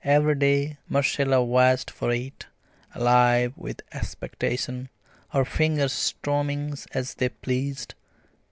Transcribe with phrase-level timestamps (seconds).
[0.03, 2.47] Every day Marcella watched for it,
[2.95, 4.89] alive with expectation,
[5.29, 7.93] her fingers strumming as they pleased.